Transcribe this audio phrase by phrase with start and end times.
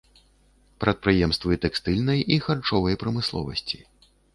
[0.83, 3.77] Прадпрыемствы тэкстыльнай і харчовай прамысловасці.